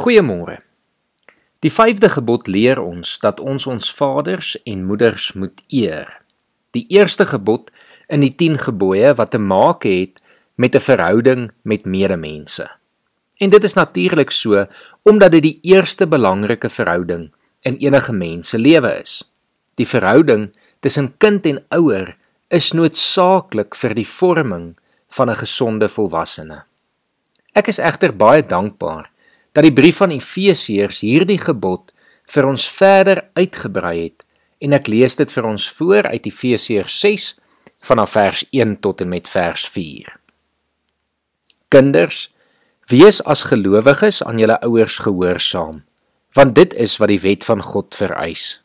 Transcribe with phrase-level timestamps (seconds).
[0.00, 0.54] Goeiemôre.
[1.60, 6.08] Die 5de gebod leer ons dat ons ons vaders en moeders moet eer.
[6.72, 7.68] Die eerste gebod
[8.08, 10.22] in die 10 gebooie wat te maak het
[10.56, 12.64] met 'n verhouding met medemense.
[13.36, 14.66] En dit is natuurlik so
[15.02, 17.32] omdat dit die eerste belangrike verhouding
[17.62, 19.22] in enige mens se lewe is.
[19.74, 22.16] Die verhouding tussen kind en ouer
[22.48, 24.78] is noodsaaklik vir die vorming
[25.08, 26.64] van 'n gesonde volwassene.
[27.52, 29.10] Ek is egter baie dankbaar
[29.60, 31.90] dat die brief van Efesiërs hierdie gebod
[32.32, 34.22] vir ons verder uitgebrei het
[34.64, 37.26] en ek lees dit vir ons voor uit Efesiërs 6
[37.90, 40.08] vanaf vers 1 tot en met vers 4.
[41.68, 42.30] Kinders,
[42.88, 45.84] wees as gelowiges aan julle ouers gehoorsaam,
[46.32, 48.62] want dit is wat die wet van God vereis.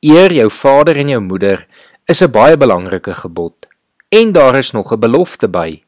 [0.00, 1.66] Eer jou vader en jou moeder
[2.08, 3.68] is 'n baie belangrike gebod
[4.08, 5.82] en daar is nog 'n belofte by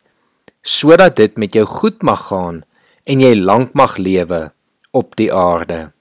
[0.63, 2.65] sodat dit met jou goed mag gaan
[3.07, 4.51] en jy lank mag lewe
[4.91, 5.93] op die aarde.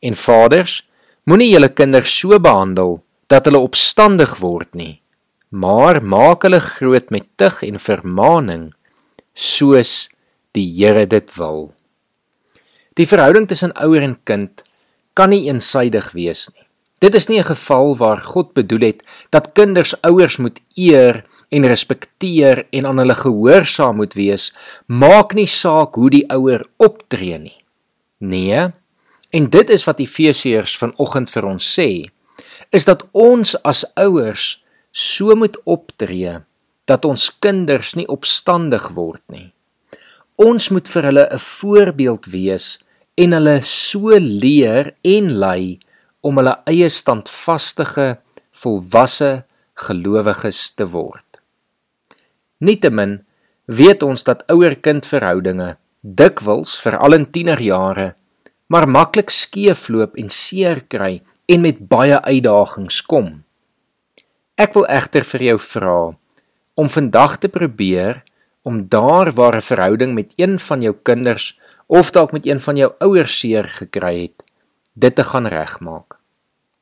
[0.00, 0.80] En vaders,
[1.28, 5.00] moenie julle kinders so behandel dat hulle opstandig word nie,
[5.50, 8.70] maar maak hulle groot met tug en vermaaning
[9.36, 10.06] soos
[10.56, 11.72] die Here dit wil.
[12.96, 14.62] Die verhouding tussen ouer en kind
[15.16, 16.64] kan nie eensydig wees nie.
[17.00, 21.68] Dit is nie 'n geval waar God bedoel het dat kinders ouers moet eer en
[21.68, 24.50] respekteer en aan hulle gehoorsaam moet wees,
[24.86, 27.58] maak nie saak hoe die ouer optree nie.
[28.18, 28.68] Nee.
[29.30, 31.90] En dit is wat Efesiërs vanoggend vir ons sê,
[32.74, 34.56] is dat ons as ouers
[34.90, 36.38] so moet optree
[36.86, 39.52] dat ons kinders nie opstandig word nie.
[40.36, 42.78] Ons moet vir hulle 'n voorbeeld wees
[43.16, 45.78] en hulle so leer en lei
[46.20, 48.18] om hulle eie standvaste,
[48.52, 51.25] volwasse gelowiges te word.
[52.58, 53.24] Nietemin
[53.66, 58.14] weet ons dat ouer-kind verhoudinge dikwels veral in tienerjare
[58.66, 63.42] maar maklik skeefloop en seer kry en met baie uitdagings kom.
[64.58, 65.98] Ek wil egter vir jou vra
[66.76, 68.22] om vandag te probeer
[68.66, 72.76] om daar waar 'n verhouding met een van jou kinders of dalk met een van
[72.76, 74.42] jou ouers seer gekry het,
[74.94, 76.18] dit te gaan regmaak.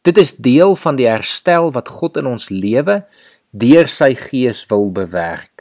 [0.03, 3.05] Dit is deel van die herstel wat God in ons lewe
[3.51, 5.54] deur sy gees wil bewerk.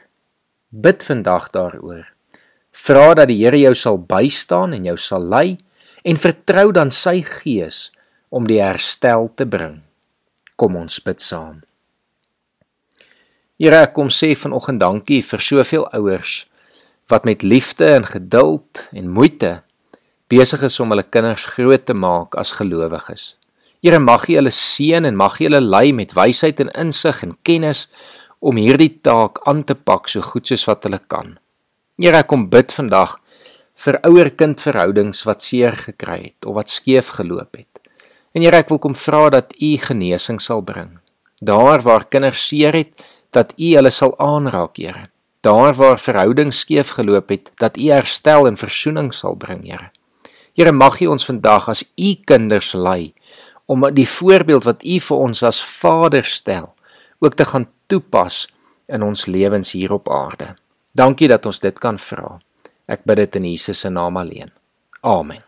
[0.74, 2.08] Bid vandag daaroor.
[2.74, 5.58] Vra dat die Here jou sal bystaan en jou sal lei
[6.02, 7.92] en vertrou dan sy gees
[8.34, 9.84] om die herstel te bring.
[10.58, 11.60] Kom ons bid saam.
[13.54, 16.42] Here, kom sê vanoggend dankie vir soveel ouers
[17.12, 19.60] wat met liefde en geduld en moeite
[20.32, 23.36] besig is om hulle kinders groot te maak as gelowiges.
[23.78, 27.38] Here, mag U hulle seën en mag U hulle lei met wysheid en insig en
[27.46, 27.86] kennis
[28.44, 31.38] om hierdie taak aan te pak so goed soos wat hulle kan.
[31.96, 33.16] Here, ek kom bid vandag
[33.84, 37.80] vir ouer-kind verhoudings wat seer gekry het of wat skeef geloop het.
[38.36, 40.98] En Here, ek wil kom vra dat U genesing sal bring.
[41.40, 42.92] Daar waar kinders seer het,
[43.34, 45.08] dat U hulle sal aanraak, Here.
[45.44, 49.88] Daar waar verhoudings skeef geloop het, dat U herstel en versoening sal bring, Here.
[50.54, 53.14] Here, mag U ons vandag as U kinders lei
[53.64, 56.74] om die voorbeeld wat U vir ons as Vader stel,
[57.24, 58.44] ook te gaan toepas
[58.86, 60.54] in ons lewens hier op aarde.
[60.92, 62.38] Dankie dat ons dit kan vra.
[62.86, 64.52] Ek bid dit in Jesus se naam alleen.
[65.00, 65.42] Amen.